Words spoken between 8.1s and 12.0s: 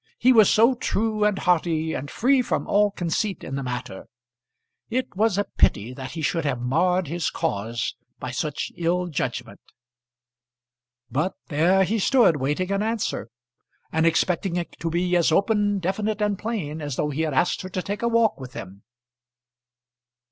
by such ill judgment. But there he